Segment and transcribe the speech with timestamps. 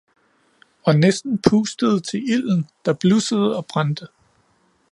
[0.83, 4.07] Og nissen pustede til ilden, der blussede og brændte